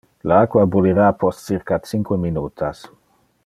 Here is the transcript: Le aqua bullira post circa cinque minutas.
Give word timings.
Le 0.29 0.35
aqua 0.37 0.63
bullira 0.75 1.09
post 1.25 1.45
circa 1.51 1.79
cinque 1.91 2.19
minutas. 2.25 2.83